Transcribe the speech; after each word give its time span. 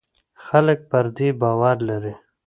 خلک 0.45 0.79
پر 0.89 1.05
دې 1.17 1.27
باور 1.41 1.77
لري. 1.89 2.13